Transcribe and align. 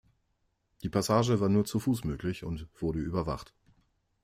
Die 0.81 0.89
Passage 0.89 1.39
war 1.41 1.47
nur 1.47 1.63
zu 1.65 1.79
Fuß 1.79 2.05
möglich 2.05 2.43
und 2.43 2.65
wurde 2.79 2.97
überwacht. 2.97 3.53